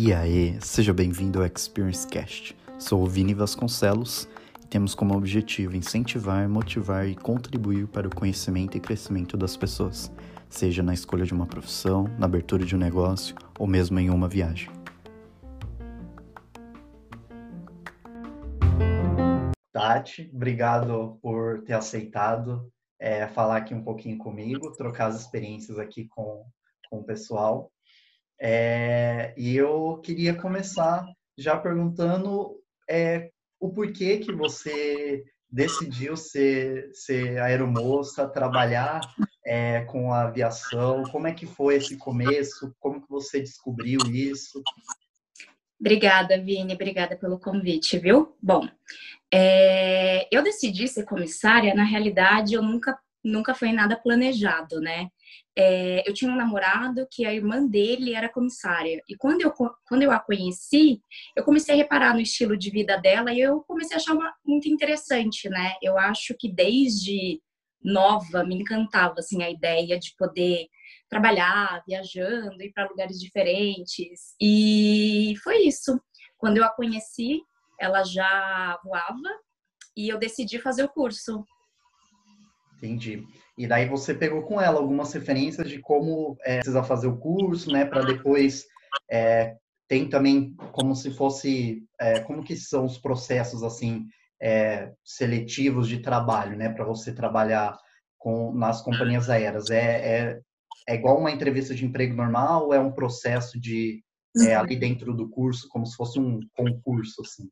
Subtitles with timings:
[0.00, 2.56] E aí, seja bem-vindo ao Experience Cast.
[2.78, 4.28] Sou o Vini Vasconcelos
[4.62, 10.12] e temos como objetivo incentivar, motivar e contribuir para o conhecimento e crescimento das pessoas,
[10.48, 14.28] seja na escolha de uma profissão, na abertura de um negócio ou mesmo em uma
[14.28, 14.70] viagem.
[19.72, 26.06] Tati, obrigado por ter aceitado é, falar aqui um pouquinho comigo, trocar as experiências aqui
[26.06, 26.44] com,
[26.90, 27.70] com o pessoal.
[28.40, 31.04] É, e eu queria começar
[31.36, 32.56] já perguntando
[32.88, 33.30] é,
[33.60, 39.00] o porquê que você decidiu ser, ser aeromoça, trabalhar
[39.44, 44.62] é, com a aviação, como é que foi esse começo, como que você descobriu isso?
[45.80, 48.36] Obrigada, Vini, obrigada pelo convite, viu?
[48.42, 48.68] Bom,
[49.32, 55.08] é, eu decidi ser comissária, na realidade, eu nunca, nunca foi nada planejado, né?
[55.58, 59.02] é, eu tinha um namorado que a irmã dele era comissária.
[59.08, 59.52] E quando eu,
[59.88, 61.02] quando eu a conheci,
[61.36, 64.32] eu comecei a reparar no estilo de vida dela e eu comecei a achar uma,
[64.46, 65.74] muito interessante, né?
[65.82, 67.40] Eu acho que desde
[67.82, 70.68] nova me encantava assim a ideia de poder
[71.08, 76.00] trabalhar viajando ir para lugares diferentes e foi isso
[76.36, 77.40] quando eu a conheci
[77.80, 79.16] ela já voava
[79.96, 81.44] e eu decidi fazer o curso
[82.76, 83.26] entendi
[83.58, 87.72] e daí você pegou com ela algumas referências de como é, precisa fazer o curso,
[87.72, 87.84] né?
[87.84, 88.64] Para depois
[89.10, 89.56] é,
[89.88, 94.06] tem também como se fosse é, como que são os processos assim
[94.40, 96.68] é, seletivos de trabalho, né?
[96.68, 97.76] Para você trabalhar
[98.16, 100.40] com nas companhias aéreas é, é,
[100.88, 104.04] é igual uma entrevista de emprego normal ou é um processo de
[104.46, 107.48] é, ali dentro do curso como se fosse um concurso assim?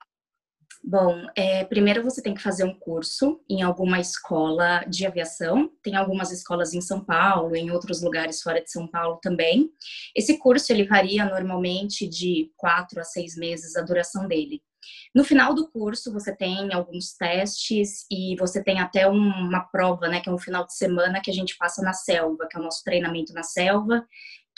[0.89, 5.69] Bom, é, primeiro você tem que fazer um curso em alguma escola de aviação.
[5.83, 9.69] Tem algumas escolas em São Paulo, em outros lugares fora de São Paulo também.
[10.15, 14.63] Esse curso ele varia normalmente de quatro a seis meses a duração dele.
[15.13, 20.21] No final do curso você tem alguns testes e você tem até uma prova, né,
[20.21, 22.63] que é um final de semana que a gente passa na selva, que é o
[22.63, 24.07] nosso treinamento na selva.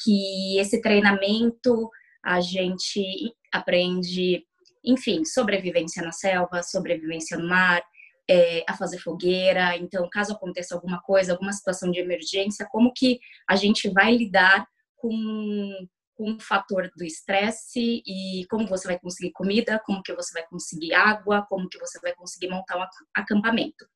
[0.05, 1.89] Que esse treinamento
[2.23, 4.45] a gente aprende
[4.85, 7.83] enfim, sobrevivência na selva, sobrevivência no mar,
[8.29, 9.77] é, a fazer fogueira.
[9.77, 13.19] Então, caso aconteça alguma coisa, alguma situação de emergência, como que
[13.49, 14.67] a gente vai lidar
[14.97, 20.33] com, com o fator do estresse e como você vai conseguir comida, como que você
[20.33, 22.85] vai conseguir água, como que você vai conseguir montar um
[23.15, 23.87] acampamento.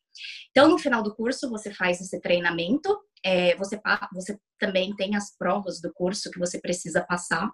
[0.50, 3.80] Então, no final do curso, você faz esse treinamento, é, você,
[4.12, 7.50] você também tem as provas do curso que você precisa passar.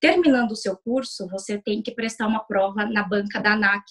[0.00, 3.84] Terminando o seu curso, você tem que prestar uma prova na banca da ANAC,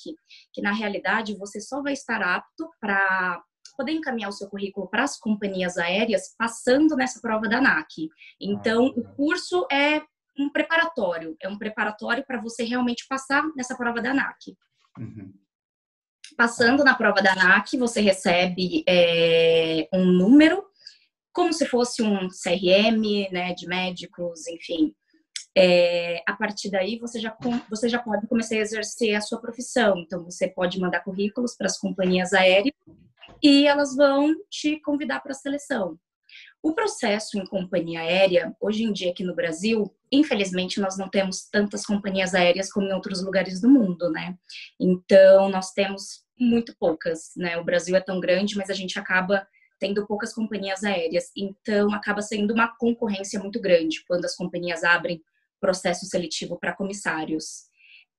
[0.54, 3.42] que na realidade você só vai estar apto para
[3.78, 8.10] poder encaminhar o seu currículo para as companhias aéreas passando nessa prova da ANAC.
[8.40, 10.02] Então, o curso é
[10.38, 14.58] um preparatório, é um preparatório para você realmente passar nessa prova da ANAC.
[14.98, 15.34] Uhum.
[16.40, 20.64] Passando na prova da ANAC, você recebe é, um número,
[21.34, 24.96] como se fosse um CRM, né, de médicos, enfim.
[25.54, 27.36] É, a partir daí, você já,
[27.70, 29.98] você já pode começar a exercer a sua profissão.
[29.98, 32.74] Então, você pode mandar currículos para as companhias aéreas
[33.44, 36.00] e elas vão te convidar para a seleção.
[36.64, 41.50] O processo em companhia aérea, hoje em dia aqui no Brasil, infelizmente nós não temos
[41.50, 44.38] tantas companhias aéreas como em outros lugares do mundo, né?
[44.80, 47.58] Então nós temos muito poucas, né?
[47.58, 49.48] O Brasil é tão grande, mas a gente acaba
[49.80, 55.22] tendo poucas companhias aéreas, então acaba sendo uma concorrência muito grande quando as companhias abrem
[55.60, 57.70] processo seletivo para comissários.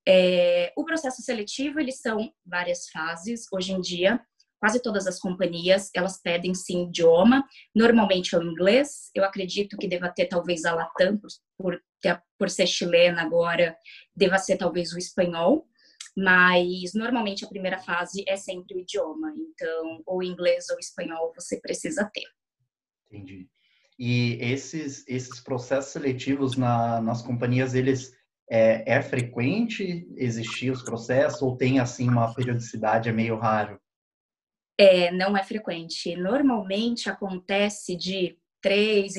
[0.08, 3.44] É, o processo seletivo eles são várias fases.
[3.52, 4.20] Hoje em dia
[4.60, 7.42] quase todas as companhias, elas pedem sim idioma,
[7.74, 11.82] normalmente é o inglês, eu acredito que deva ter talvez a Latam, por, por,
[12.38, 13.74] por ser chilena agora,
[14.14, 15.66] deva ser talvez o espanhol,
[16.16, 21.60] mas normalmente a primeira fase é sempre o idioma, então ou inglês ou espanhol você
[21.60, 22.26] precisa ter.
[23.10, 23.48] Entendi.
[23.98, 28.12] E esses, esses processos seletivos na, nas companhias, eles
[28.50, 33.78] é, é frequente existir os processos ou tem assim uma periodicidade, é meio raro?
[34.80, 36.16] é, não é frequente.
[36.16, 39.12] Normalmente acontece de três,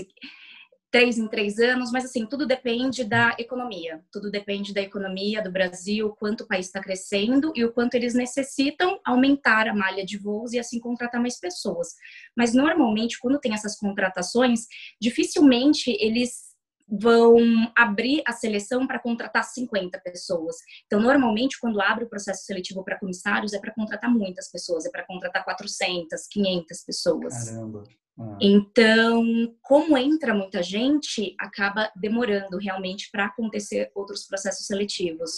[0.91, 4.03] três em três anos, mas assim, tudo depende da economia.
[4.11, 8.13] Tudo depende da economia do Brasil, quanto o país está crescendo e o quanto eles
[8.13, 11.95] necessitam aumentar a malha de voos e assim contratar mais pessoas.
[12.35, 14.67] Mas normalmente, quando tem essas contratações,
[14.99, 16.51] dificilmente eles
[16.91, 17.37] vão
[17.73, 20.57] abrir a seleção para contratar 50 pessoas.
[20.85, 24.89] Então, normalmente, quando abre o processo seletivo para comissários, é para contratar muitas pessoas, é
[24.89, 27.49] para contratar 400, 500 pessoas.
[27.49, 27.83] Caramba.
[28.19, 28.37] Ah.
[28.41, 29.23] Então,
[29.61, 35.31] como entra muita gente, acaba demorando realmente para acontecer outros processos seletivos.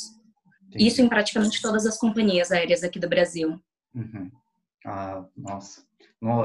[0.68, 0.88] Entendi.
[0.88, 3.60] Isso em praticamente todas as companhias aéreas aqui do Brasil.
[3.94, 4.32] Uhum.
[4.86, 5.84] Ah, nossa.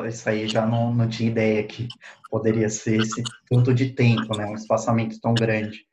[0.08, 1.86] Isso aí já não, não tinha ideia que
[2.30, 4.46] poderia ser esse tanto de tempo, né?
[4.46, 5.86] Um espaçamento tão grande.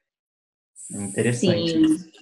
[0.92, 1.88] Interessante.
[1.88, 2.16] Sim.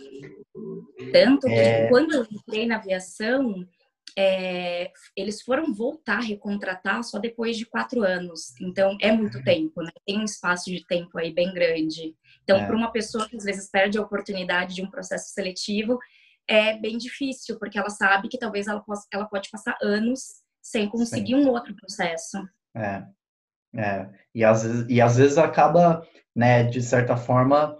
[1.12, 1.88] Tanto que é...
[1.88, 3.65] quando eu entrei na aviação,
[4.17, 8.53] é, eles foram voltar a recontratar só depois de quatro anos.
[8.61, 9.44] Então, é muito uhum.
[9.44, 9.91] tempo, né?
[10.05, 12.15] Tem um espaço de tempo aí bem grande.
[12.44, 12.65] Então, é.
[12.65, 15.97] para uma pessoa que às vezes perde a oportunidade de um processo seletivo,
[16.47, 20.88] é bem difícil, porque ela sabe que talvez ela, possa, ela pode passar anos sem
[20.88, 21.45] conseguir Sim.
[21.45, 22.38] um outro processo.
[22.75, 23.03] É,
[23.75, 24.09] é.
[24.35, 26.05] E, às vezes, e às vezes acaba,
[26.35, 27.77] né, de certa forma,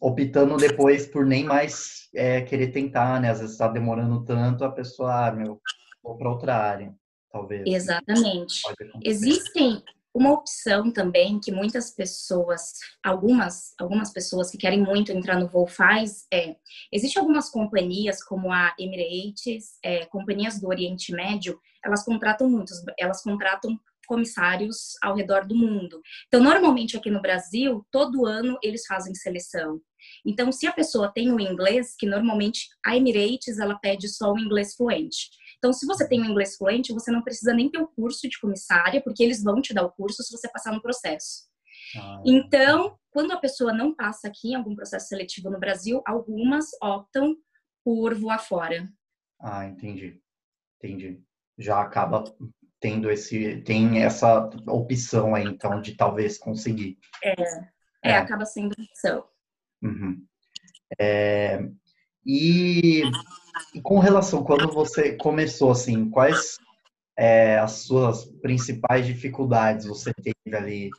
[0.00, 3.30] optando depois por nem mais é, querer tentar, né?
[3.30, 5.60] Às vezes está demorando tanto, a pessoa, ah, meu,
[6.02, 6.94] vou para outra área,
[7.30, 7.62] talvez.
[7.66, 8.62] Exatamente.
[9.02, 9.82] Existem
[10.14, 15.66] uma opção também que muitas pessoas, algumas, algumas pessoas que querem muito entrar no voo
[15.66, 16.54] faz é,
[16.92, 23.22] existe algumas companhias como a Emirates, é, companhias do Oriente Médio, elas contratam muitos, elas
[23.22, 26.00] contratam comissários ao redor do mundo.
[26.26, 29.80] Então, normalmente aqui no Brasil, todo ano eles fazem seleção.
[30.24, 34.38] Então, se a pessoa tem o inglês, que normalmente a Emirates ela pede só o
[34.38, 35.30] inglês fluente.
[35.58, 38.38] Então, se você tem o inglês fluente, você não precisa nem ter o curso de
[38.38, 41.44] comissária, porque eles vão te dar o curso se você passar no processo.
[41.96, 46.66] Ah, então, quando a pessoa não passa aqui em algum processo seletivo no Brasil, algumas
[46.82, 47.36] optam
[47.84, 48.90] por voar fora.
[49.40, 50.20] Ah, entendi.
[50.78, 51.22] Entendi.
[51.56, 52.24] Já acaba
[52.84, 56.98] tendo esse tem essa opção aí então de talvez conseguir.
[57.22, 58.16] É, é, é.
[58.18, 59.24] acaba sendo opção.
[59.82, 60.22] Uhum.
[61.00, 61.66] É,
[62.26, 63.02] e,
[63.74, 66.58] e, com relação quando você começou assim, quais
[67.16, 70.90] é, as suas principais dificuldades você teve ali,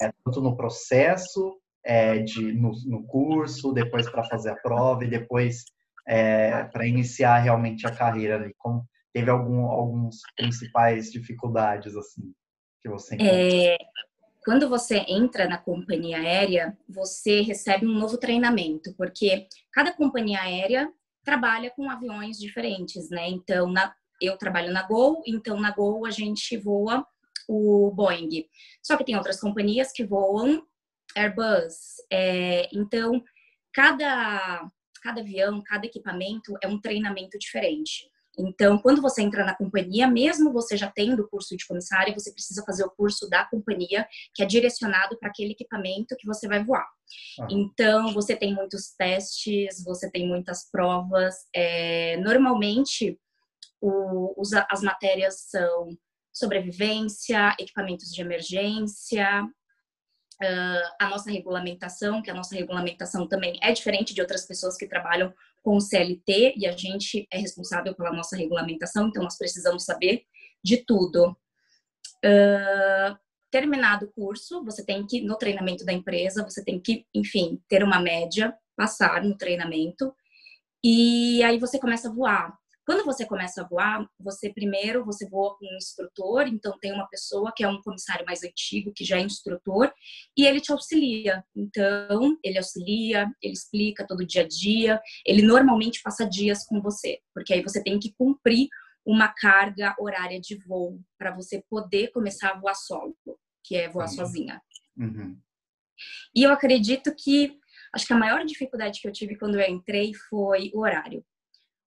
[0.00, 5.10] é, tanto no processo é, de no, no curso, depois para fazer a prova e
[5.10, 5.66] depois
[6.08, 8.54] é, para iniciar realmente a carreira ali?
[8.56, 12.34] Como, teve algum, alguns principais dificuldades assim
[12.82, 13.78] que você é,
[14.44, 20.92] quando você entra na companhia aérea você recebe um novo treinamento porque cada companhia aérea
[21.24, 23.26] trabalha com aviões diferentes né?
[23.30, 27.06] Então na, eu trabalho na Gol então na Gol a gente voa
[27.48, 28.44] o Boeing.
[28.82, 30.62] Só que tem outras companhias que voam
[31.16, 33.24] Airbus é, então
[33.72, 34.70] cada
[35.02, 40.52] cada avião cada equipamento é um treinamento diferente então, quando você entra na companhia, mesmo
[40.52, 44.42] você já tendo o curso de comissária, você precisa fazer o curso da companhia, que
[44.42, 46.86] é direcionado para aquele equipamento que você vai voar.
[47.40, 47.46] Ah.
[47.50, 51.34] Então, você tem muitos testes, você tem muitas provas.
[51.54, 53.18] É, normalmente,
[53.80, 55.96] o, os, as matérias são
[56.32, 59.48] sobrevivência, equipamentos de emergência,
[60.42, 64.86] Uh, a nossa regulamentação, que a nossa regulamentação também é diferente de outras pessoas que
[64.86, 65.32] trabalham
[65.66, 70.22] com o CLT e a gente é responsável pela nossa regulamentação, então nós precisamos saber
[70.62, 71.36] de tudo.
[72.24, 73.18] Uh,
[73.50, 77.82] terminado o curso, você tem que, no treinamento da empresa, você tem que, enfim, ter
[77.82, 80.14] uma média, passar no treinamento,
[80.84, 82.56] e aí você começa a voar.
[82.86, 87.08] Quando você começa a voar, você primeiro você voa com um instrutor, então tem uma
[87.08, 89.92] pessoa que é um comissário mais antigo, que já é instrutor,
[90.36, 91.44] e ele te auxilia.
[91.54, 96.80] Então, ele auxilia, ele explica todo o dia a dia, ele normalmente passa dias com
[96.80, 98.68] você, porque aí você tem que cumprir
[99.04, 103.16] uma carga horária de voo para você poder começar a voar solo,
[103.64, 104.14] que é voar uhum.
[104.14, 104.62] sozinha.
[104.96, 105.36] Uhum.
[106.32, 107.58] E eu acredito que
[107.92, 111.24] acho que a maior dificuldade que eu tive quando eu entrei foi o horário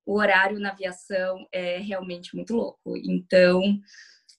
[0.09, 2.97] o horário na aviação é realmente muito louco.
[2.97, 3.61] Então,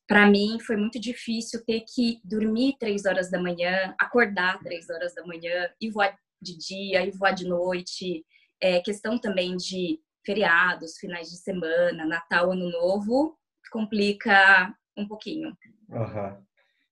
[0.08, 5.14] para mim foi muito difícil ter que dormir três horas da manhã, acordar três horas
[5.14, 6.12] da manhã e voar
[6.42, 8.26] de dia e voar de noite.
[8.60, 13.38] É, questão também de feriados, finais de semana, Natal, Ano Novo,
[13.70, 15.56] complica um pouquinho.
[15.88, 16.44] Uhum.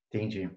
[0.06, 0.48] Entendi.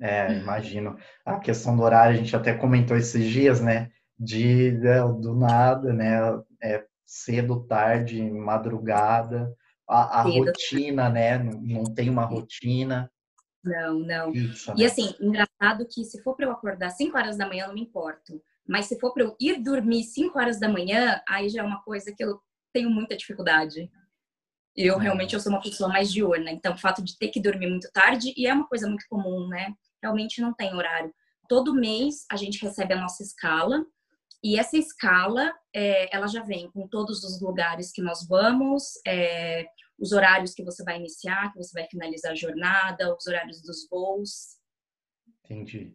[0.00, 0.96] É, imagino.
[1.26, 3.90] A questão do horário, a gente até comentou esses dias, né?
[4.16, 6.20] De, né, do nada, né?
[6.62, 9.52] É, cedo, tarde, madrugada,
[9.88, 11.38] a, a rotina, né?
[11.38, 13.10] Não, não, tem uma rotina.
[13.64, 14.30] Não, não.
[14.32, 14.86] Isso, e né?
[14.86, 17.82] assim, engraçado que se for para eu acordar 5 horas da manhã, eu não me
[17.82, 18.40] importo.
[18.66, 21.82] Mas se for para eu ir dormir 5 horas da manhã, aí já é uma
[21.82, 22.40] coisa que eu
[22.72, 23.90] tenho muita dificuldade.
[24.76, 25.02] Eu é.
[25.02, 27.90] realmente eu sou uma pessoa mais diurna, então o fato de ter que dormir muito
[27.92, 29.74] tarde e é uma coisa muito comum, né?
[30.00, 31.12] Realmente não tem horário.
[31.48, 33.84] Todo mês a gente recebe a nossa escala
[34.42, 39.66] e essa escala, é, ela já vem com todos os lugares que nós vamos, é,
[39.98, 43.86] os horários que você vai iniciar, que você vai finalizar a jornada, os horários dos
[43.88, 44.58] voos.
[45.44, 45.94] Entendi.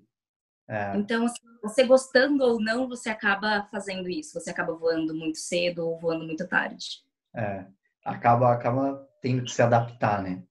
[0.68, 0.96] É.
[0.96, 4.40] Então, assim, você gostando ou não, você acaba fazendo isso.
[4.40, 7.04] Você acaba voando muito cedo ou voando muito tarde.
[7.36, 7.66] É,
[8.04, 10.44] acaba, acaba tendo que se adaptar, né?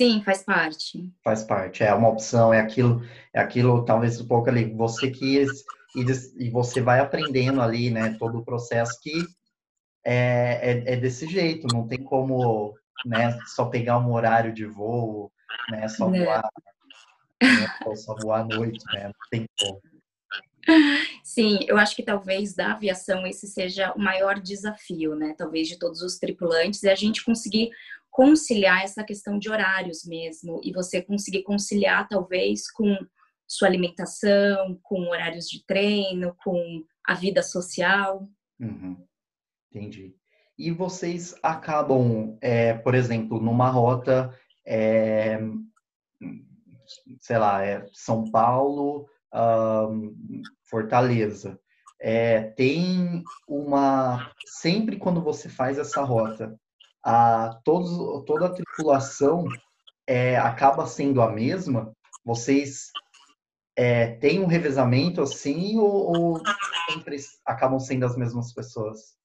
[0.00, 1.12] Sim, faz parte.
[1.22, 5.64] Faz parte, é uma opção, é aquilo, é aquilo talvez um pouco ali, você quis
[5.94, 6.04] e,
[6.44, 9.26] e você vai aprendendo ali, né, todo o processo que
[10.04, 15.30] é, é, é, desse jeito, não tem como, né, só pegar um horário de voo,
[15.70, 16.24] né, só não.
[16.24, 16.48] voar,
[17.42, 19.80] né, só voar à noite, né, não tem como.
[21.24, 25.34] Sim, eu acho que talvez da aviação esse seja o maior desafio, né?
[25.36, 27.70] Talvez de todos os tripulantes, é a gente conseguir
[28.10, 32.96] conciliar essa questão de horários mesmo e você conseguir conciliar talvez com
[33.52, 38.28] sua alimentação, com horários de treino, com a vida social.
[38.58, 38.96] Uhum.
[39.70, 40.14] Entendi.
[40.58, 44.34] E vocês acabam, é, por exemplo, numa rota,
[44.66, 45.38] é,
[47.20, 50.14] sei lá, é São Paulo, um,
[50.64, 51.58] Fortaleza.
[52.00, 54.32] É, tem uma.
[54.46, 56.58] Sempre quando você faz essa rota,
[57.04, 59.44] a, todos, toda a tripulação
[60.06, 61.92] é, acaba sendo a mesma?
[62.24, 62.90] Vocês
[63.76, 66.42] é, têm um revezamento assim ou, ou
[66.90, 69.16] sempre acabam sendo as mesmas pessoas?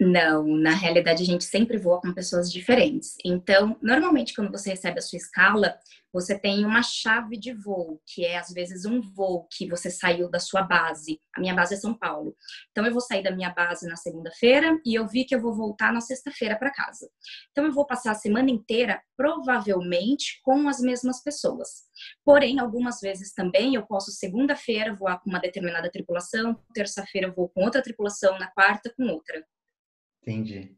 [0.00, 3.16] Não, na realidade a gente sempre voa com pessoas diferentes.
[3.24, 5.78] Então, normalmente quando você recebe a sua escala,
[6.12, 10.30] você tem uma chave de voo, que é às vezes um voo que você saiu
[10.30, 11.18] da sua base.
[11.34, 12.36] A minha base é São Paulo.
[12.70, 15.54] Então eu vou sair da minha base na segunda-feira e eu vi que eu vou
[15.54, 17.08] voltar na sexta-feira para casa.
[17.50, 21.84] Então eu vou passar a semana inteira provavelmente com as mesmas pessoas.
[22.24, 27.48] Porém, algumas vezes também eu posso segunda-feira voar com uma determinada tripulação, terça-feira eu vou
[27.48, 29.42] com outra tripulação, na quarta com outra.
[30.22, 30.76] Entendi.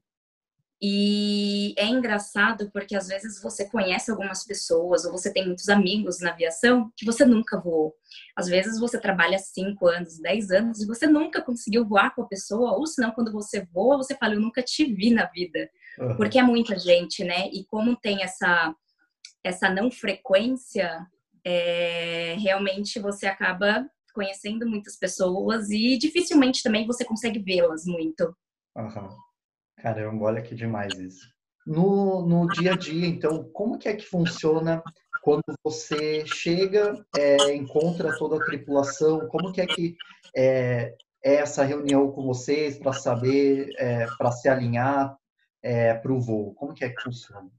[0.86, 6.20] E é engraçado porque às vezes você conhece algumas pessoas ou você tem muitos amigos
[6.20, 7.94] na aviação que você nunca voou.
[8.36, 12.26] Às vezes você trabalha 5 anos, 10 anos e você nunca conseguiu voar com a
[12.26, 15.70] pessoa, ou senão quando você voa, você fala, eu nunca te vi na vida.
[15.98, 16.16] Uhum.
[16.16, 17.48] Porque é muita gente, né?
[17.50, 18.74] E como tem essa,
[19.42, 21.06] essa não frequência,
[21.42, 28.36] é, realmente você acaba conhecendo muitas pessoas e dificilmente também você consegue vê-las muito.
[28.76, 29.23] Uhum.
[29.84, 31.28] Caramba, olha que demais isso.
[31.66, 34.82] No, no dia a dia, então, como que é que funciona
[35.22, 39.28] quando você chega, é, encontra toda a tripulação?
[39.28, 39.94] Como que é que
[40.34, 45.14] é, é essa reunião com vocês para saber, é, para se alinhar
[46.02, 46.54] para o voo?
[46.54, 47.50] Como que é que funciona?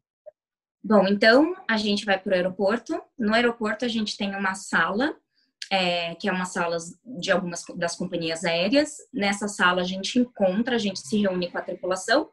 [0.84, 3.00] Bom, então a gente vai para o aeroporto.
[3.15, 5.15] No aeroporto a gente tem uma sala
[5.72, 6.77] é, que é uma sala
[7.19, 8.98] de algumas das companhias aéreas.
[9.13, 12.29] Nessa sala a gente encontra, a gente se reúne com a tripulação.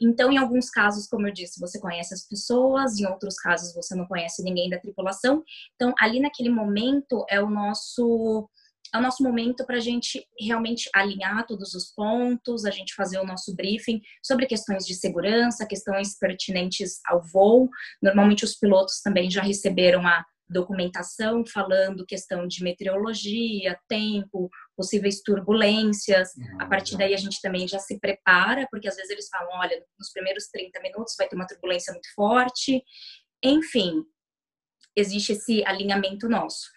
[0.00, 3.94] Então, em alguns casos, como eu disse, você conhece as pessoas, em outros casos você
[3.94, 5.42] não conhece ninguém da tripulação.
[5.74, 8.48] Então, ali naquele momento é o nosso
[8.92, 13.18] é o nosso momento para a gente realmente alinhar todos os pontos, a gente fazer
[13.18, 17.68] o nosso briefing sobre questões de segurança, questões pertinentes ao voo.
[18.00, 26.30] Normalmente os pilotos também já receberam a documentação falando questão de meteorologia, tempo, possíveis turbulências.
[26.60, 29.82] A partir daí a gente também já se prepara, porque às vezes eles falam, olha,
[29.98, 32.82] nos primeiros 30 minutos vai ter uma turbulência muito forte.
[33.42, 34.04] Enfim,
[34.96, 36.68] existe esse alinhamento nosso.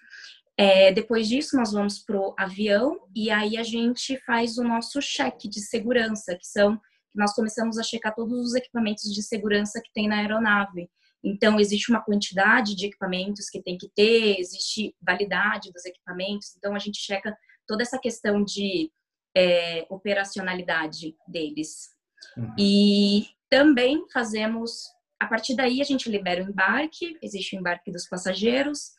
[0.60, 5.00] É, depois disso, nós vamos para o avião e aí a gente faz o nosso
[5.02, 6.80] cheque de segurança, que são
[7.14, 10.88] nós começamos a checar todos os equipamentos de segurança que tem na aeronave.
[11.24, 16.56] Então, existe uma quantidade de equipamentos que tem que ter, existe validade dos equipamentos.
[16.58, 17.36] Então, a gente checa
[17.68, 18.92] toda essa questão de
[19.36, 21.90] é, operacionalidade deles.
[22.36, 22.56] Uhum.
[22.58, 24.84] E também fazemos,
[25.20, 28.92] a partir daí, a gente libera o embarque, existe o embarque dos passageiros.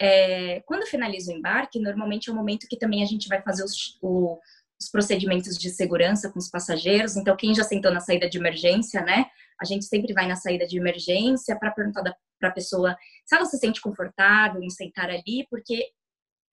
[0.00, 3.64] É, quando finaliza o embarque, normalmente é o momento que também a gente vai fazer
[3.64, 4.38] os, o,
[4.80, 7.16] os procedimentos de segurança com os passageiros.
[7.16, 9.26] Então, quem já sentou na saída de emergência, né?
[9.60, 12.02] A gente sempre vai na saída de emergência para perguntar
[12.40, 12.96] para a pessoa
[13.26, 15.90] se ela se sente confortável em sentar ali, porque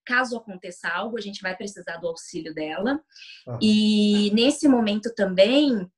[0.06, 3.00] caso aconteça algo, a gente vai precisar do auxílio dela.
[3.48, 3.60] Uhum.
[3.62, 5.90] E nesse momento também,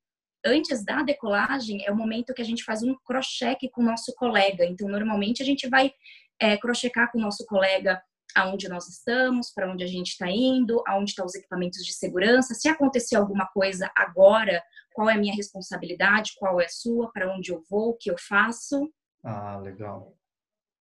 [0.44, 4.14] antes da decolagem, é o momento que a gente faz um cross-check com o nosso
[4.14, 4.64] colega.
[4.64, 5.92] Então, normalmente a gente vai
[6.40, 8.00] é, cross-checar com o nosso colega
[8.36, 12.54] aonde nós estamos, para onde a gente está indo, aonde estão os equipamentos de segurança.
[12.54, 17.32] Se acontecer alguma coisa agora, qual é a minha responsabilidade, qual é a sua, para
[17.34, 18.90] onde eu vou, o que eu faço.
[19.24, 20.14] Ah, legal.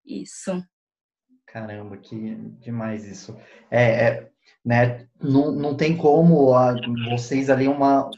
[0.05, 0.63] Isso.
[1.45, 3.37] Caramba, que demais isso.
[3.71, 4.29] É, é
[4.63, 5.07] né?
[5.21, 6.75] Não, não tem como a,
[7.09, 8.09] vocês ali uma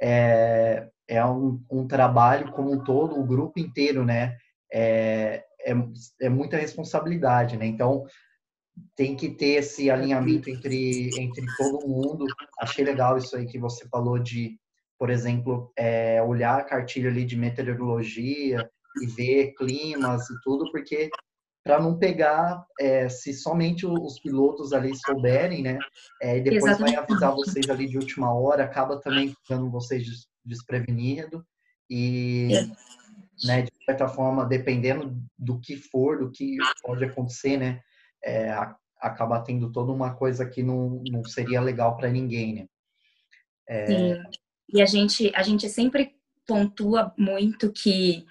[0.00, 4.36] é, é um, um trabalho como um todo, o grupo inteiro, né?
[4.72, 5.74] É, é,
[6.20, 7.66] é muita responsabilidade, né?
[7.66, 8.04] Então,
[8.96, 12.26] tem que ter esse alinhamento entre, entre todo mundo.
[12.60, 14.58] Achei legal isso aí que você falou de,
[14.98, 18.68] por exemplo, é, olhar a cartilha ali de meteorologia
[19.02, 21.08] e ver climas e tudo, porque
[21.64, 25.78] para não pegar, é, se somente os pilotos ali souberem, né?
[26.22, 26.94] É, e depois Exatamente.
[26.94, 30.06] vai avisar vocês ali de última hora, acaba também ficando vocês
[30.42, 31.42] desprevenidos.
[31.90, 33.46] E, é.
[33.46, 37.80] né, de certa forma, dependendo do que for, do que pode acontecer, né?
[38.24, 38.50] É,
[39.00, 42.66] acaba tendo toda uma coisa que não, não seria legal para ninguém, né?
[43.68, 43.86] É...
[43.86, 44.22] Sim.
[44.70, 46.14] E a gente, a gente sempre
[46.46, 48.26] pontua muito que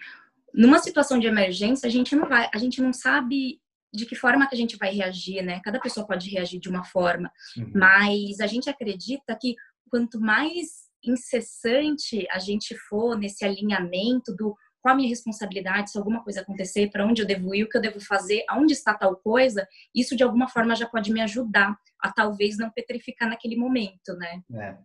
[0.53, 3.62] numa situação de emergência, a gente não vai, a gente não sabe
[3.94, 5.62] de que forma que a gente vai reagir, né?
[5.63, 7.72] Cada pessoa pode reagir de uma forma, uhum.
[7.74, 9.56] mas a gente acredita que
[9.89, 14.56] quanto mais incessante a gente for nesse alinhamento do
[14.88, 17.77] qual a minha responsabilidade, se alguma coisa acontecer, para onde eu devo ir, o que
[17.77, 21.77] eu devo fazer, aonde está tal coisa, isso de alguma forma já pode me ajudar
[22.00, 24.41] a talvez não petrificar naquele momento, né?
[24.53, 24.77] É.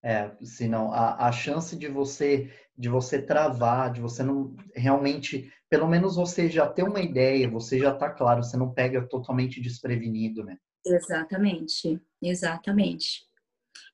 [0.00, 5.88] É, senão a, a chance de você de você travar, de você não realmente, pelo
[5.88, 10.44] menos você já ter uma ideia, você já tá claro, você não pega totalmente desprevenido,
[10.44, 10.56] né?
[10.86, 13.27] Exatamente, exatamente.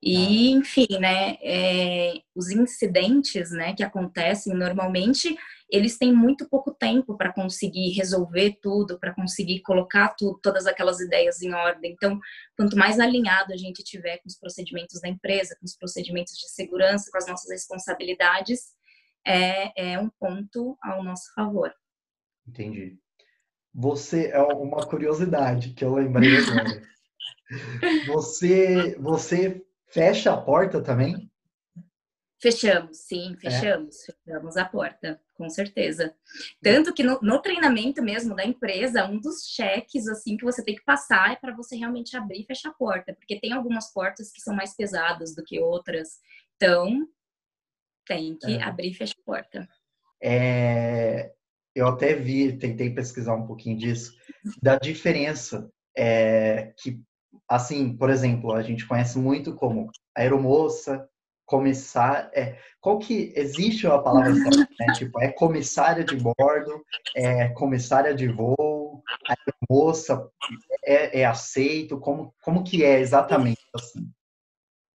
[0.06, 0.58] E, ah.
[0.58, 5.34] enfim, né, é, os incidentes, né, que acontecem normalmente,
[5.70, 11.00] eles têm muito pouco tempo para conseguir resolver tudo, para conseguir colocar tudo, todas aquelas
[11.00, 11.92] ideias em ordem.
[11.92, 12.20] Então,
[12.54, 16.50] quanto mais alinhado a gente tiver com os procedimentos da empresa, com os procedimentos de
[16.50, 18.75] segurança, com as nossas responsabilidades,
[19.26, 21.73] é, é um ponto ao nosso favor.
[22.46, 22.99] Entendi.
[23.73, 26.82] Você é uma curiosidade que eu lembrei agora.
[28.06, 29.64] você, você
[29.95, 31.31] fecha a porta também?
[32.43, 33.37] Fechamos, sim, é.
[33.39, 34.13] fechamos, é.
[34.13, 36.15] fechamos a porta, com certeza.
[36.61, 40.75] Tanto que no, no, treinamento mesmo da empresa, um dos cheques assim que você tem
[40.75, 44.31] que passar é para você realmente abrir e fechar a porta, porque tem algumas portas
[44.31, 46.19] que são mais pesadas do que outras.
[46.57, 47.09] Então,
[48.04, 48.63] tem que é.
[48.63, 49.69] abrir e fechar a porta.
[50.23, 51.33] É,
[51.75, 54.13] eu até vi, tentei pesquisar um pouquinho disso,
[54.61, 57.00] da diferença é, que,
[57.49, 61.09] assim, por exemplo, a gente conhece muito como aeromoça,
[61.47, 64.93] comissária, é, qual que existe a palavra certa, né?
[64.95, 69.35] Tipo, é comissária de bordo, é comissária de voo, a
[69.69, 70.28] moça
[70.85, 74.11] é, é, aceito, como, como que é exatamente assim?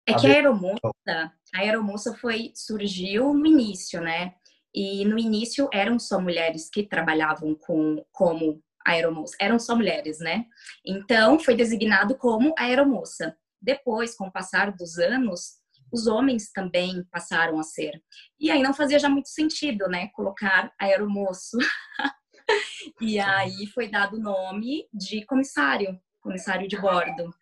[0.07, 4.33] É que a aeromoça, a aeromoça foi, surgiu no início, né?
[4.73, 10.45] E no início eram só mulheres que trabalhavam com, como aeromoça, eram só mulheres, né?
[10.85, 13.35] Então foi designado como aeromoça.
[13.61, 15.59] Depois, com o passar dos anos,
[15.91, 18.01] os homens também passaram a ser.
[18.39, 21.57] E aí não fazia já muito sentido, né, colocar aeromoço.
[23.01, 27.33] e aí foi dado o nome de comissário, comissário de bordo.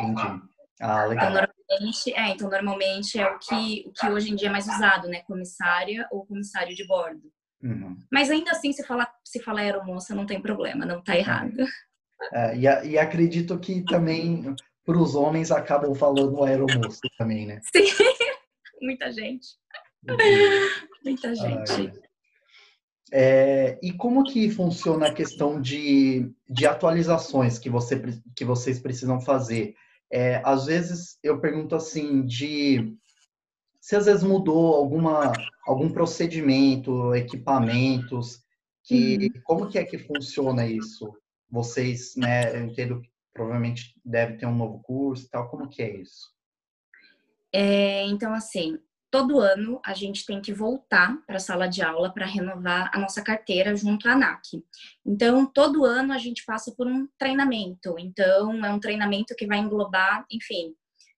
[0.00, 0.42] Entendi.
[0.80, 1.30] Ah, legal.
[1.30, 4.66] Então, normalmente, é, então, normalmente é o que, o que hoje em dia é mais
[4.66, 5.22] usado, né?
[5.22, 7.32] Comissária ou comissário de bordo.
[7.66, 7.96] Uhum.
[8.12, 11.64] Mas ainda assim, se falar se fala aeromoça, não tem problema, não tá errado.
[12.32, 17.60] É, e, e acredito que também para os homens acabam falando aeromoço também, né?
[17.74, 17.84] Sim,
[18.80, 19.48] muita gente.
[21.04, 21.92] muita gente.
[23.12, 28.00] É, e como que funciona a questão de, de atualizações que, você,
[28.34, 29.74] que vocês precisam fazer?
[30.10, 32.96] É, às vezes eu pergunto assim de
[33.86, 35.32] se às vezes mudou alguma
[35.64, 38.42] algum procedimento, equipamentos,
[38.82, 39.40] que uhum.
[39.44, 41.16] como que é que funciona isso?
[41.48, 43.00] Vocês, né, eu entendo
[43.32, 45.48] provavelmente deve ter um novo curso e tal.
[45.48, 46.34] Como que é isso?
[47.52, 48.76] É, então, assim,
[49.08, 52.98] todo ano a gente tem que voltar para a sala de aula para renovar a
[52.98, 54.64] nossa carteira junto à ANAC.
[55.04, 57.94] Então, todo ano a gente passa por um treinamento.
[58.00, 60.74] Então, é um treinamento que vai englobar, enfim,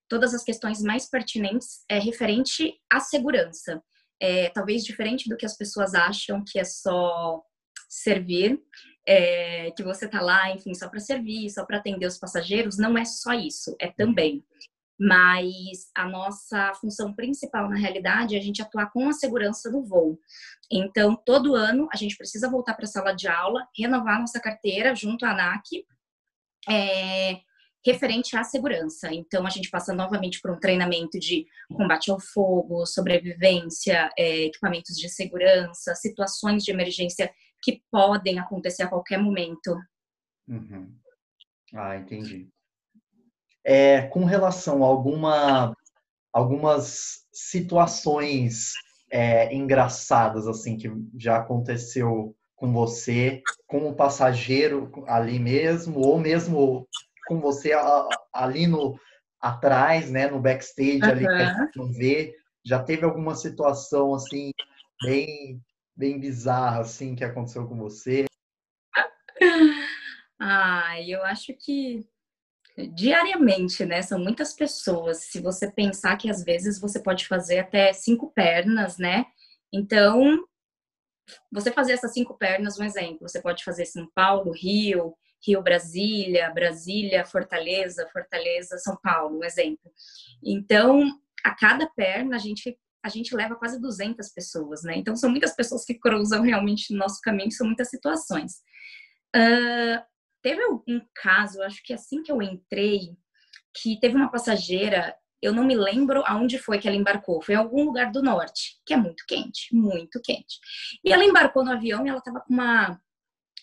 [0.08, 3.82] todas as questões mais pertinentes é, referente à segurança.
[4.20, 7.42] É, talvez diferente do que as pessoas acham que é só
[7.88, 8.60] servir,
[9.06, 12.98] é, que você tá lá, enfim, só para servir, só para atender os passageiros, não
[12.98, 14.44] é só isso, é também.
[15.00, 19.82] Mas a nossa função principal, na realidade, é a gente atuar com a segurança do
[19.82, 20.18] voo.
[20.70, 24.94] Então, todo ano, a gente precisa voltar para a sala de aula, renovar nossa carteira
[24.94, 25.86] junto à ANAC,
[26.68, 27.40] é,
[27.84, 29.12] referente à segurança.
[29.12, 34.96] Então, a gente passa novamente por um treinamento de combate ao fogo, sobrevivência, é, equipamentos
[34.96, 37.30] de segurança, situações de emergência
[37.62, 39.76] que podem acontecer a qualquer momento.
[40.46, 40.94] Uhum.
[41.74, 42.48] Ah, entendi.
[43.64, 45.76] É, com relação a alguma,
[46.32, 48.72] algumas situações
[49.10, 56.88] é, engraçadas assim que já aconteceu com você, com o passageiro ali mesmo, ou mesmo
[57.28, 57.72] com você
[58.32, 58.98] ali no
[59.40, 61.10] atrás, né, no backstage uhum.
[61.10, 62.34] ali que a gente não vê.
[62.64, 64.50] Já teve alguma situação assim
[65.02, 65.62] bem
[65.94, 68.24] bem bizarra assim que aconteceu com você?
[70.40, 72.06] Ah, eu acho que
[72.94, 74.02] diariamente, né?
[74.02, 75.24] São muitas pessoas.
[75.24, 79.26] Se você pensar que às vezes você pode fazer até cinco pernas, né?
[79.72, 80.44] Então,
[81.50, 85.14] você fazer essas cinco pernas, um exemplo, você pode fazer São Paulo, Rio,
[85.46, 89.90] Rio, Brasília, Brasília, Fortaleza, Fortaleza, São Paulo, um exemplo.
[90.42, 91.08] Então,
[91.44, 94.96] a cada perna a gente a gente leva quase 200 pessoas, né?
[94.96, 98.54] Então, são muitas pessoas que cruzam realmente no nosso caminho, são muitas situações.
[99.34, 100.02] Uh,
[100.42, 103.16] teve um caso, acho que assim que eu entrei,
[103.72, 107.58] que teve uma passageira, eu não me lembro aonde foi que ela embarcou, foi em
[107.58, 110.58] algum lugar do norte, que é muito quente, muito quente.
[111.04, 113.00] E ela embarcou no avião e ela tava com uma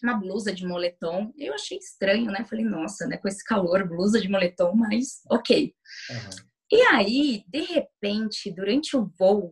[0.03, 1.31] uma blusa de moletom.
[1.38, 2.45] Eu achei estranho, né?
[2.45, 3.17] Falei, nossa, né?
[3.17, 5.73] Com esse calor, blusa de moletom, mas ok.
[6.10, 6.45] Uhum.
[6.71, 9.51] E aí, de repente, durante o voo,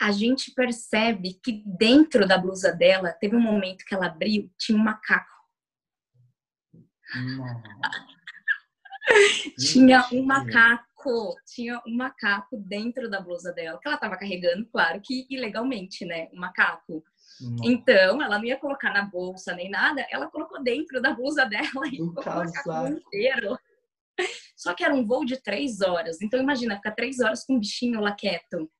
[0.00, 4.78] a gente percebe que dentro da blusa dela, teve um momento que ela abriu, tinha
[4.78, 5.34] um macaco
[9.58, 15.00] tinha um macaco, tinha um macaco dentro da blusa dela, que ela estava carregando, claro
[15.02, 16.28] que ilegalmente, né?
[16.32, 17.04] Um macaco.
[17.40, 17.70] Nossa.
[17.70, 21.86] Então, ela não ia colocar na bolsa nem nada, ela colocou dentro da blusa dela
[21.90, 23.58] e colocou o macaco inteiro.
[24.56, 26.22] Só que era um voo de três horas.
[26.22, 28.70] Então, imagina, ficar três horas com um bichinho lá quieto.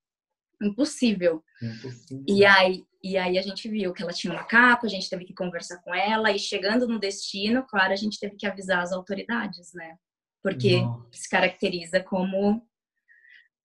[0.62, 1.42] Impossível.
[1.60, 2.24] Impossível.
[2.28, 5.24] E aí, e aí a gente viu que ela tinha um macaco, a gente teve
[5.24, 8.92] que conversar com ela e chegando no destino, claro, a gente teve que avisar as
[8.92, 9.96] autoridades, né?
[10.42, 11.08] Porque Nossa.
[11.10, 12.62] se caracteriza como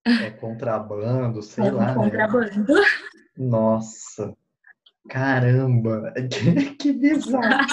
[0.06, 1.88] é contrabando, sei lá.
[1.88, 1.94] Né?
[1.94, 2.74] Contrabando.
[2.74, 2.86] Né?
[3.38, 4.36] Nossa.
[5.10, 6.14] Caramba,
[6.80, 7.68] que, bizarro.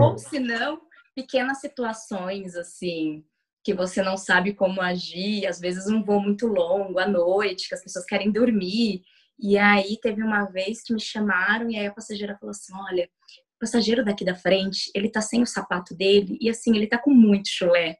[0.00, 0.80] Ou se não,
[1.14, 3.24] pequenas situações assim,
[3.62, 7.74] que você não sabe como agir, às vezes um voo muito longo à noite, que
[7.74, 9.02] as pessoas querem dormir
[9.42, 13.04] e aí teve uma vez que me chamaram e aí a passageira falou assim: olha,
[13.04, 16.98] o passageiro daqui da frente, ele tá sem o sapato dele e assim, ele tá
[16.98, 17.96] com muito chulé.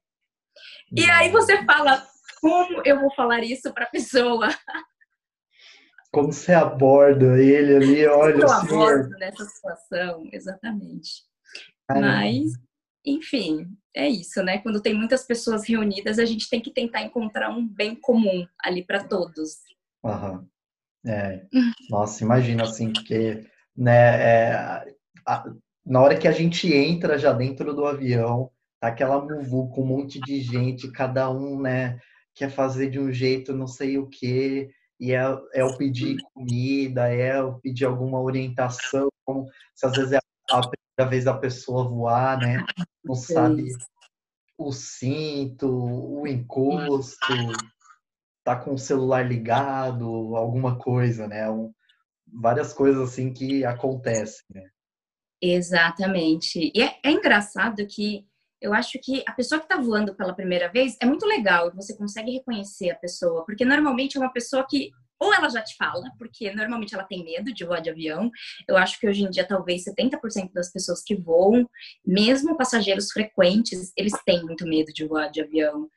[0.95, 2.07] E aí você fala,
[2.41, 4.49] como eu vou falar isso pra pessoa?
[6.13, 8.43] Como você aborda ele ali, olha.
[8.43, 11.23] Eu abordo nessa situação, exatamente.
[11.87, 12.07] Caramba.
[12.07, 12.53] Mas,
[13.05, 14.59] enfim, é isso, né?
[14.59, 18.85] Quando tem muitas pessoas reunidas, a gente tem que tentar encontrar um bem comum ali
[18.85, 19.59] para todos.
[20.05, 20.47] Aham.
[21.07, 21.47] É,
[21.89, 24.55] nossa, imagina assim, porque né, é,
[25.27, 25.45] a,
[25.85, 29.87] na hora que a gente entra já dentro do avião, tá aquela muvu com um
[29.87, 31.99] monte de gente, cada um, né,
[32.35, 34.69] quer fazer de um jeito não sei o que,
[35.01, 35.23] e é,
[35.55, 40.19] é o pedir comida, é o pedir alguma orientação, como se às vezes é
[40.51, 42.65] a primeira vez a pessoa voar, né,
[43.03, 43.73] não sabe
[44.59, 47.33] o cinto, o encosto,
[48.45, 51.51] tá com o celular ligado, alguma coisa, né?
[51.51, 51.73] Um,
[52.27, 54.69] várias coisas assim que acontecem, né?
[55.41, 56.71] Exatamente.
[56.75, 58.27] E é, é engraçado que
[58.61, 61.97] eu acho que a pessoa que está voando pela primeira vez é muito legal, você
[61.97, 66.11] consegue reconhecer a pessoa, porque normalmente é uma pessoa que ou ela já te fala,
[66.19, 68.31] porque normalmente ela tem medo de voar de avião.
[68.67, 71.69] Eu acho que hoje em dia talvez 70% das pessoas que voam,
[72.05, 75.89] mesmo passageiros frequentes, eles têm muito medo de voar de avião.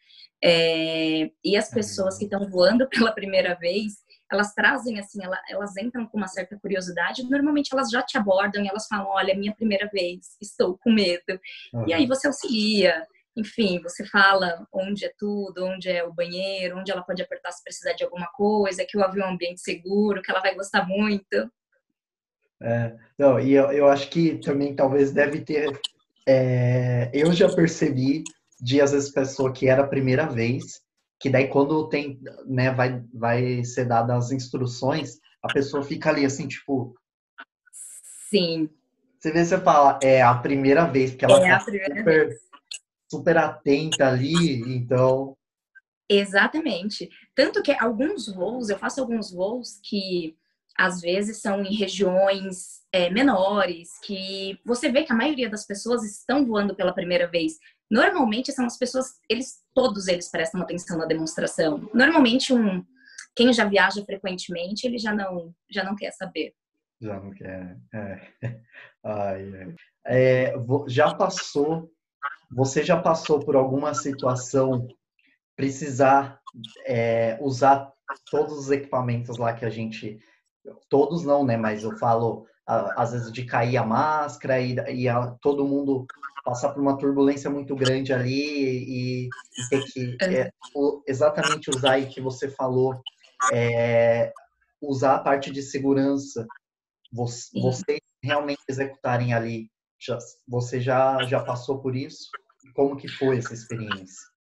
[0.43, 4.03] É, e as pessoas que estão voando pela primeira vez,
[4.34, 7.30] elas trazem assim, elas, elas entram com uma certa curiosidade.
[7.30, 10.91] Normalmente elas já te abordam e elas falam: Olha, é minha primeira vez, estou com
[10.91, 11.39] medo.
[11.74, 11.88] Uhum.
[11.88, 13.06] E aí você auxilia.
[13.36, 17.63] Enfim, você fala onde é tudo, onde é o banheiro, onde ela pode apertar se
[17.63, 20.88] precisar de alguma coisa, que o avião é um ambiente seguro, que ela vai gostar
[20.88, 21.52] muito.
[22.62, 25.82] É, não, e eu, eu acho que também talvez deve ter.
[26.28, 28.24] É, eu já percebi
[28.62, 30.82] de às vezes pessoa que era a primeira vez,
[31.23, 36.25] que daí quando tem, né, vai, vai ser dadas as instruções, a pessoa fica ali
[36.25, 36.93] assim, tipo.
[38.29, 38.69] Sim.
[39.17, 42.39] Você vê, você fala, é a primeira vez, porque ela é tá super, vez.
[43.09, 45.38] super atenta ali, então.
[46.09, 47.09] Exatamente.
[47.33, 50.36] Tanto que alguns voos, eu faço alguns voos que
[50.77, 56.03] às vezes são em regiões é, menores, que você vê que a maioria das pessoas
[56.03, 57.53] estão voando pela primeira vez.
[57.89, 61.89] Normalmente são as pessoas, eles todos eles prestam atenção na demonstração.
[61.93, 62.83] Normalmente um
[63.36, 66.53] quem já viaja frequentemente, ele já não já não quer saber.
[67.01, 67.77] Já não quer.
[67.93, 68.21] É.
[69.05, 69.75] Ai, ai.
[70.05, 70.53] É,
[70.88, 71.91] já passou?
[72.49, 74.88] Você já passou por alguma situação
[75.57, 76.39] precisar
[76.86, 77.91] é, usar
[78.29, 80.19] todos os equipamentos lá que a gente,
[80.89, 81.58] todos não, né?
[81.58, 86.06] Mas eu falo às vezes de cair a máscara e, e a, todo mundo
[86.45, 90.49] passar por uma turbulência muito grande ali e, e ter que é.
[91.08, 93.02] exatamente usar aí que você falou,
[93.52, 94.32] é,
[94.82, 96.45] usar a parte de segurança,
[97.12, 99.69] você, vocês realmente executarem ali.
[99.99, 102.30] Já, você já, já passou por isso?
[102.76, 104.34] Como que foi essa experiência?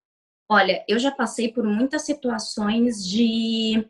[0.49, 3.89] Olha, eu já passei por muitas situações de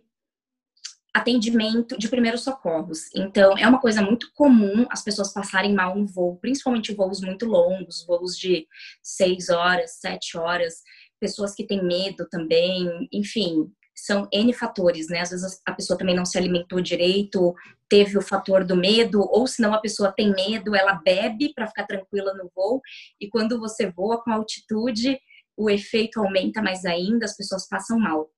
[1.15, 3.15] atendimento de primeiros socorros.
[3.15, 7.45] Então, é uma coisa muito comum as pessoas passarem mal no voo, principalmente voos muito
[7.45, 8.67] longos, voos de
[9.03, 10.83] seis horas, sete horas,
[11.21, 15.21] pessoas que têm medo também, enfim, são N fatores, né?
[15.21, 17.55] Às vezes a pessoa também não se alimentou direito,
[17.89, 21.67] teve o fator do medo, ou se não a pessoa tem medo, ela bebe para
[21.67, 22.81] ficar tranquila no voo,
[23.21, 25.19] e quando você voa com altitude,
[25.57, 28.31] o efeito aumenta mais ainda, as pessoas passam mal.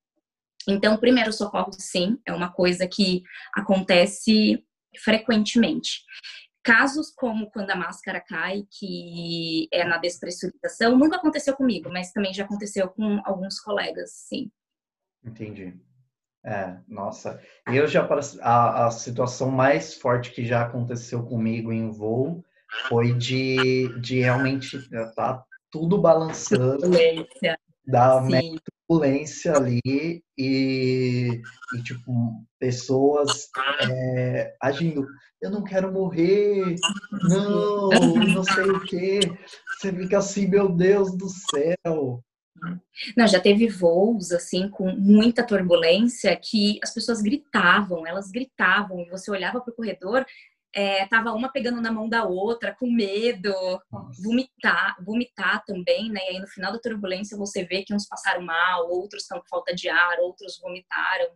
[0.69, 3.23] Então, primeiro socorro, sim, é uma coisa que
[3.55, 4.65] acontece
[5.03, 6.03] frequentemente.
[6.63, 12.33] Casos como quando a máscara cai, que é na despressurização, nunca aconteceu comigo, mas também
[12.33, 14.51] já aconteceu com alguns colegas, sim.
[15.23, 15.75] Entendi.
[16.47, 18.07] É, nossa, eu já
[18.43, 22.45] a, a situação mais forte que já aconteceu comigo em voo
[22.89, 24.79] foi de, de realmente
[25.15, 26.91] tá tudo balançando,
[27.87, 28.21] da
[28.89, 31.43] turbulência ali e,
[31.77, 33.49] e tipo, pessoas
[33.91, 35.07] é, agindo.
[35.41, 36.77] Eu não quero morrer,
[37.29, 37.89] não,
[38.35, 39.21] não sei o quê.
[39.79, 42.23] Você fica assim, meu Deus do céu.
[43.17, 49.11] Não, já teve voos assim com muita turbulência que as pessoas gritavam, elas gritavam e
[49.11, 50.25] você olhava para o corredor,
[50.75, 53.53] é, tava uma pegando na mão da outra, com medo,
[53.91, 54.23] Nossa.
[54.23, 56.21] vomitar, vomitar também, né?
[56.25, 59.47] E aí no final da turbulência você vê que uns passaram mal, outros estão com
[59.47, 61.29] falta de ar, outros vomitaram.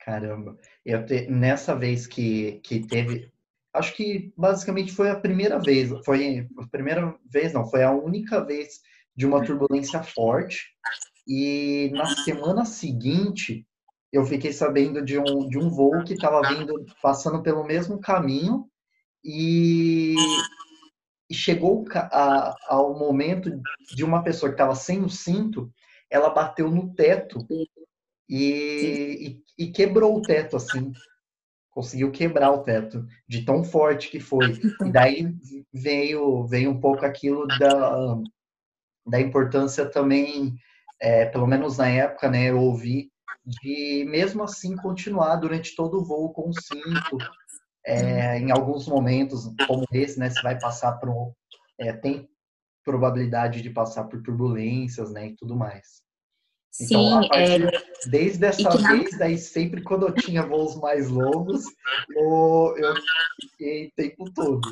[0.00, 3.30] Caramba, eu te, nessa vez que, que teve,
[3.74, 8.42] acho que basicamente foi a primeira vez, foi a primeira vez, não, foi a única
[8.42, 8.80] vez
[9.14, 10.70] de uma turbulência forte.
[11.28, 13.66] E na semana seguinte,
[14.12, 18.68] eu fiquei sabendo de um, de um voo que estava vindo, passando pelo mesmo caminho
[19.24, 20.16] e,
[21.28, 23.50] e chegou a, ao momento
[23.94, 25.72] de uma pessoa que estava sem o cinto,
[26.10, 27.46] ela bateu no teto
[28.28, 30.92] e, e, e, quebrou o teto, assim.
[31.70, 34.60] Conseguiu quebrar o teto, de tão forte que foi.
[34.84, 35.32] E daí
[35.72, 38.16] veio, veio um pouco aquilo da,
[39.06, 40.54] da importância também,
[41.00, 43.10] é, pelo menos na época, né, eu ouvi
[43.50, 47.18] de mesmo assim continuar durante todo o voo com o cinto.
[47.84, 51.34] É, em alguns momentos, como esse, né, você vai passar por
[51.78, 52.28] é, tem
[52.84, 56.02] probabilidade de passar por turbulências, né, e tudo mais.
[56.80, 58.08] Então, Sim, partir, é...
[58.08, 61.64] desde essa vez, daí sempre quando eu tinha voos mais longos,
[62.14, 62.94] eu, eu
[63.40, 64.68] fiquei o tempo todo.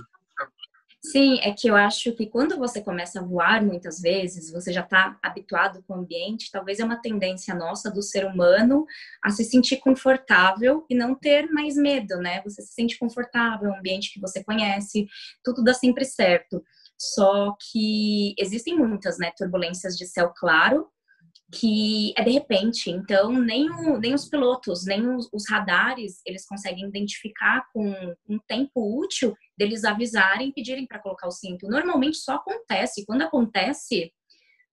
[1.10, 4.82] Sim, é que eu acho que quando você começa a voar muitas vezes, você já
[4.82, 8.84] está habituado com o ambiente, talvez é uma tendência nossa do ser humano
[9.22, 12.42] a se sentir confortável e não ter mais medo, né?
[12.42, 15.06] Você se sente confortável, é um ambiente que você conhece,
[15.42, 16.62] tudo dá sempre certo.
[16.98, 20.88] Só que existem muitas, né, turbulências de céu claro,
[21.50, 26.46] que é de repente, então nem, o, nem os pilotos, nem os, os, radares, eles
[26.46, 31.66] conseguem identificar com um tempo útil deles avisarem, pedirem para colocar o cinto.
[31.66, 34.12] Normalmente só acontece, quando acontece,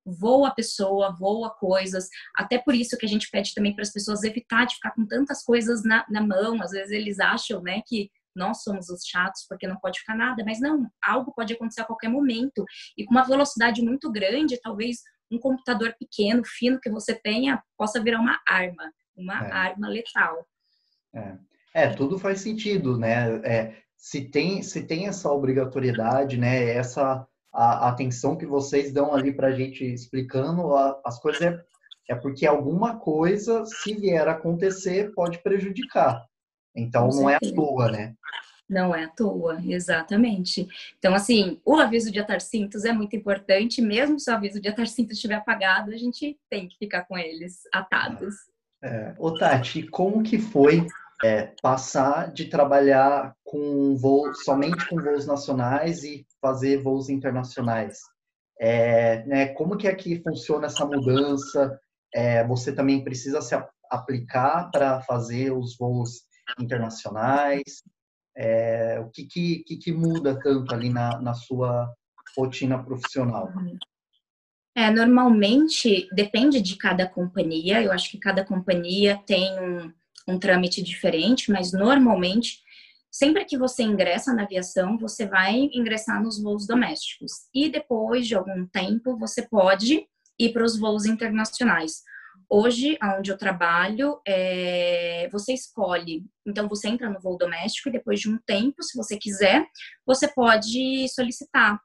[0.06, 3.94] voa a pessoa, voa coisas, até por isso que a gente pede também para as
[3.94, 7.82] pessoas evitar de ficar com tantas coisas na, na mão, às vezes eles acham, né,
[7.88, 11.82] que nós somos os chatos porque não pode ficar nada, mas não, algo pode acontecer
[11.82, 12.66] a qualquer momento.
[12.98, 14.98] E com uma velocidade muito grande, talvez
[15.32, 19.52] um computador pequeno, fino que você tenha, possa virar uma arma, uma é.
[19.52, 20.46] arma letal.
[21.14, 21.38] É.
[21.74, 21.90] é.
[21.90, 23.36] tudo faz sentido, né?
[23.44, 26.70] É, se, tem, se tem essa obrigatoriedade, né?
[26.72, 31.42] Essa a, a atenção que vocês dão ali para a gente explicando a, as coisas
[31.42, 31.64] é,
[32.10, 36.24] é porque alguma coisa, se vier a acontecer, pode prejudicar.
[36.76, 38.14] Então não é à toa, né?
[38.68, 40.68] Não é à toa, exatamente.
[40.98, 44.68] Então, assim, o aviso de atar cintos é muito importante, mesmo se o aviso de
[44.68, 48.34] atar cintos estiver apagado, a gente tem que ficar com eles atados.
[48.84, 49.14] É.
[49.20, 50.86] Ô, Tati, como que foi
[51.24, 58.00] é, passar de trabalhar com voos, somente com voos nacionais e fazer voos internacionais?
[58.60, 61.80] É, né, como que é que funciona essa mudança?
[62.14, 63.56] É, você também precisa se
[63.90, 66.24] aplicar para fazer os voos
[66.60, 67.84] internacionais?
[68.38, 71.90] É, o que, que, que, muda tanto ali na, na sua
[72.38, 73.50] rotina profissional?
[74.76, 77.82] É, normalmente depende de cada companhia.
[77.82, 79.94] Eu acho que cada companhia tem um,
[80.28, 82.60] um trâmite diferente, mas normalmente,
[83.10, 87.32] sempre que você ingressa na aviação, você vai ingressar nos voos domésticos.
[87.54, 90.06] E depois de algum tempo, você pode
[90.38, 92.04] ir para os voos internacionais.
[92.50, 96.26] Hoje, onde eu trabalho, é, você escolhe.
[96.46, 99.66] Então, você entra no voo doméstico e depois de um tempo, se você quiser,
[100.06, 101.80] você pode solicitar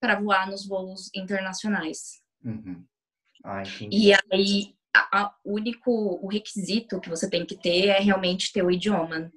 [0.00, 2.20] para voar nos voos internacionais.
[2.44, 2.84] Uhum.
[3.44, 5.90] Ah, e aí, a, a único
[6.22, 9.30] o requisito que você tem que ter é realmente ter o idioma.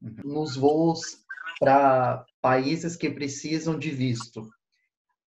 [0.00, 0.16] Uhum.
[0.24, 1.24] Nos voos
[1.58, 4.50] para países que precisam de visto,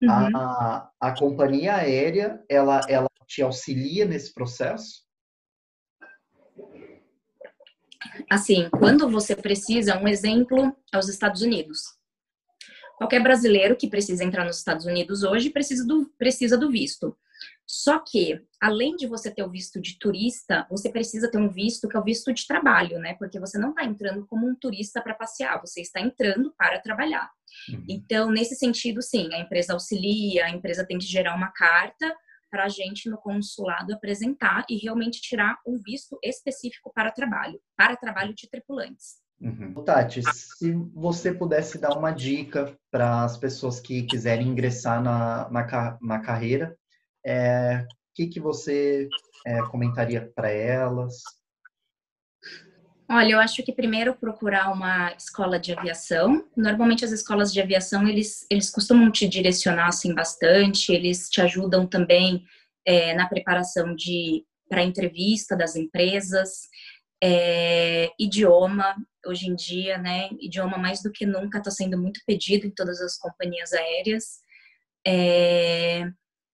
[0.01, 0.37] uhum.
[0.37, 5.05] a, a companhia aérea ela, ela te auxilia nesse processo?
[8.29, 11.81] Assim, quando você precisa, um exemplo é os Estados Unidos.
[12.97, 17.15] Qualquer brasileiro que precisa entrar nos Estados Unidos hoje precisa do, precisa do visto.
[17.65, 21.87] Só que, além de você ter o visto de turista, você precisa ter um visto
[21.87, 23.13] que é o visto de trabalho, né?
[23.19, 27.29] Porque você não está entrando como um turista para passear, você está entrando para trabalhar.
[27.69, 27.85] Uhum.
[27.87, 32.15] Então, nesse sentido, sim, a empresa auxilia, a empresa tem que gerar uma carta
[32.49, 37.95] para a gente no consulado apresentar e realmente tirar um visto específico para trabalho, para
[37.95, 39.17] trabalho de tripulantes.
[39.39, 39.73] Uhum.
[39.83, 45.97] Tati, se você pudesse dar uma dica para as pessoas que quiserem ingressar na, na,
[46.01, 49.07] na carreira, o é, que, que você
[49.45, 51.21] é, comentaria para elas?
[53.09, 56.45] Olha, eu acho que primeiro procurar uma escola de aviação.
[56.57, 61.87] Normalmente as escolas de aviação, eles, eles costumam te direcionar assim bastante, eles te ajudam
[61.87, 62.43] também
[62.85, 66.67] é, na preparação de para entrevista das empresas,
[67.23, 72.67] é, idioma, hoje em dia, né, idioma mais do que nunca está sendo muito pedido
[72.67, 74.41] em todas as companhias aéreas.
[75.05, 76.01] É,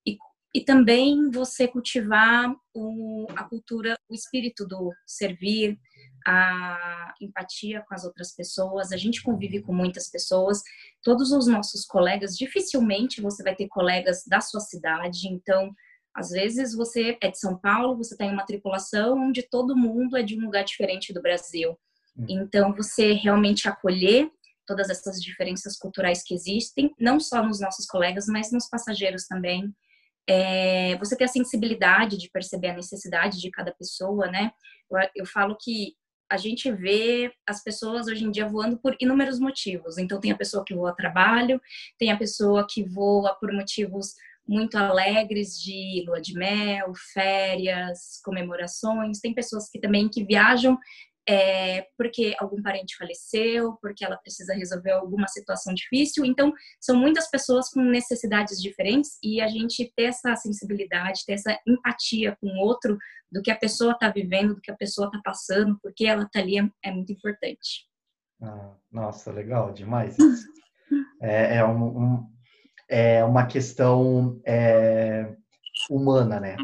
[0.06, 0.18] e,
[0.54, 5.80] e também você cultivar o, a cultura, o espírito do servir,
[6.25, 8.91] a empatia com as outras pessoas.
[8.91, 10.62] A gente convive com muitas pessoas.
[11.03, 15.27] Todos os nossos colegas, dificilmente você vai ter colegas da sua cidade.
[15.27, 15.73] Então,
[16.15, 20.15] às vezes você é de São Paulo, você está em uma tripulação onde todo mundo
[20.15, 21.77] é de um lugar diferente do Brasil.
[22.17, 22.25] Hum.
[22.29, 24.29] Então, você realmente acolher
[24.65, 29.73] todas essas diferenças culturais que existem, não só nos nossos colegas, mas nos passageiros também.
[30.27, 34.51] É, você ter a sensibilidade de perceber a necessidade de cada pessoa, né?
[34.89, 35.95] Eu, eu falo que
[36.34, 40.00] a gente vê as pessoas hoje em dia voando por inúmeros motivos.
[40.00, 41.62] Então, tem a pessoa que voa a trabalho,
[42.00, 44.15] tem a pessoa que voa por motivos
[44.48, 49.19] muito alegres de lua de mel, férias, comemorações.
[49.19, 50.76] Tem pessoas que também que viajam
[51.27, 56.25] é, porque algum parente faleceu, porque ela precisa resolver alguma situação difícil.
[56.25, 61.57] Então, são muitas pessoas com necessidades diferentes e a gente ter essa sensibilidade, ter essa
[61.65, 62.97] empatia com o outro,
[63.31, 66.39] do que a pessoa está vivendo, do que a pessoa está passando, porque ela está
[66.39, 67.88] ali, é, é muito importante.
[68.39, 70.15] Ah, nossa, legal demais.
[71.19, 72.31] é, é, um, um,
[72.88, 75.36] é uma questão é,
[75.89, 76.57] humana, né?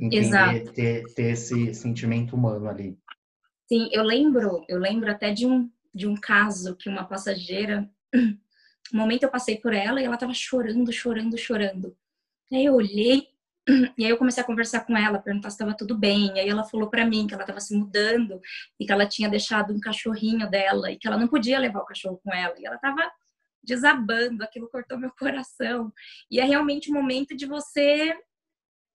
[0.00, 0.72] Entender, Exato.
[0.72, 2.98] Ter, ter esse sentimento humano ali.
[3.72, 7.88] Sim, eu lembro, eu lembro até de um, de um caso que uma passageira,
[8.92, 11.96] um momento eu passei por ela e ela tava chorando, chorando, chorando.
[12.52, 13.28] Aí eu olhei
[13.96, 16.34] e aí eu comecei a conversar com ela, perguntar se estava tudo bem.
[16.34, 18.40] E aí ela falou para mim que ela estava se mudando
[18.78, 21.86] e que ela tinha deixado um cachorrinho dela e que ela não podia levar o
[21.86, 22.56] cachorro com ela.
[22.58, 23.08] E ela estava
[23.62, 25.92] desabando, aquilo cortou meu coração.
[26.28, 28.18] E é realmente o momento de você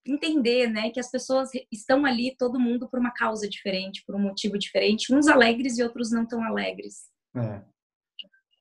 [0.06, 4.20] entender, né, que as pessoas estão ali, todo mundo por uma causa diferente, por um
[4.20, 7.06] motivo diferente, uns alegres e outros não tão alegres.
[7.36, 7.62] É.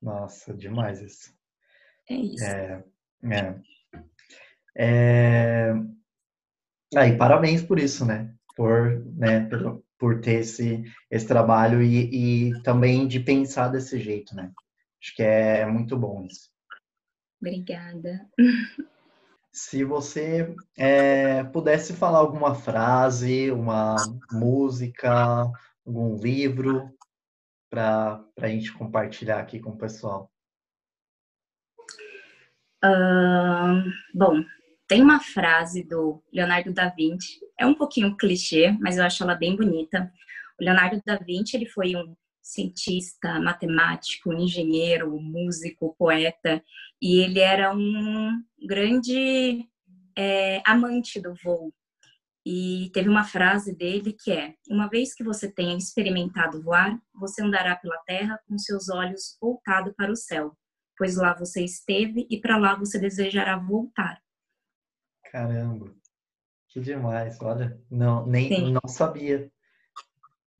[0.01, 1.33] Nossa, demais isso.
[2.09, 2.43] É isso.
[2.43, 2.83] É,
[3.23, 3.55] é.
[4.77, 5.73] é...
[6.95, 8.33] Aí, parabéns por isso, né?
[8.55, 14.35] Por, né, por, por ter esse, esse trabalho e, e também de pensar desse jeito,
[14.35, 14.51] né?
[15.01, 16.49] Acho que é, é muito bom isso.
[17.41, 18.27] Obrigada.
[19.55, 23.95] Se você é, pudesse falar alguma frase, uma
[24.29, 25.49] música,
[25.87, 26.93] algum livro
[27.69, 30.29] para a gente compartilhar aqui com o pessoal.
[32.83, 34.43] Uh, bom,
[34.89, 39.35] tem uma frase do Leonardo da Vinci, é um pouquinho clichê, mas eu acho ela
[39.35, 40.11] bem bonita.
[40.59, 42.13] O Leonardo da Vinci ele foi um
[42.45, 46.63] cientista, matemático, engenheiro, músico, poeta,
[47.01, 49.67] e ele era um grande
[50.15, 51.73] é, amante do voo.
[52.45, 57.41] E teve uma frase dele que é: Uma vez que você tenha experimentado voar, você
[57.41, 60.55] andará pela terra com seus olhos voltados para o céu,
[60.95, 64.21] pois lá você esteve e para lá você desejará voltar.
[65.31, 65.91] Caramba,
[66.69, 69.51] que demais, olha, não, nem não sabia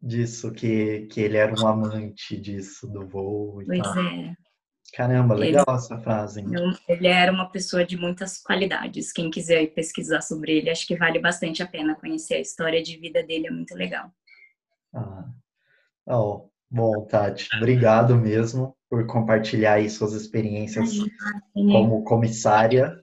[0.05, 3.99] disso, que, que ele era um amante disso, do voo e pois tal.
[3.99, 4.35] é.
[4.93, 6.39] Caramba, legal ele, essa frase.
[6.39, 6.47] Hein?
[6.87, 9.11] Ele era uma pessoa de muitas qualidades.
[9.11, 12.95] Quem quiser pesquisar sobre ele, acho que vale bastante a pena conhecer a história de
[12.97, 14.09] vida dele, é muito legal.
[14.93, 15.25] Ah,
[16.07, 20.91] oh, bom, Tati, obrigado mesmo por compartilhar aí suas experiências
[21.53, 22.95] como comissária.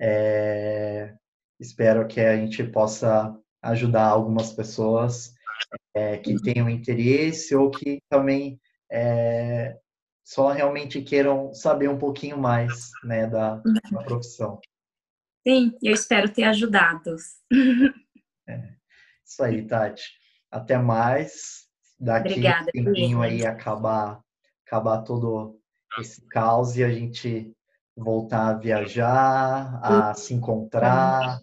[0.00, 1.14] É,
[1.60, 5.33] espero que a gente possa ajudar algumas pessoas
[5.94, 9.76] é, que tenham interesse ou que também é,
[10.24, 13.56] só realmente queiram saber um pouquinho mais né, da,
[13.90, 14.60] da profissão.
[15.46, 17.16] Sim, eu espero ter ajudado.
[18.46, 18.74] É,
[19.24, 20.02] isso aí, Tati.
[20.50, 21.66] Até mais.
[21.98, 24.20] Daqui Obrigada, um tempinho aí acabar,
[24.66, 25.58] acabar todo
[25.98, 27.50] esse caos e a gente
[27.96, 31.40] voltar a viajar, a se encontrar.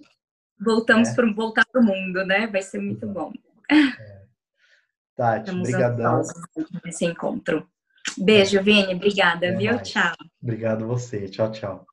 [0.59, 1.16] Voltamos é.
[1.16, 2.45] para voltar para o mundo, né?
[2.45, 3.34] Vai ser muito bom.
[3.72, 4.22] É.
[5.15, 6.22] Tati, obrigadão.
[6.84, 7.67] Nesse encontro.
[8.17, 8.95] Beijo, Vini.
[8.95, 9.74] Obrigada, Até viu?
[9.74, 9.89] Mais.
[9.89, 10.15] Tchau.
[10.41, 11.30] Obrigado você.
[11.30, 11.86] Tchau, tchau.